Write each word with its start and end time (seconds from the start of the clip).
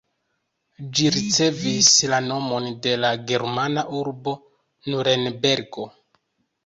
Ĝi 0.99 1.09
ricevis 1.15 1.89
la 2.13 2.21
nomon 2.31 2.65
de 2.87 2.95
la 3.03 3.13
germana 3.33 3.87
urbo 4.01 4.35
Nurenbergo. 4.91 5.87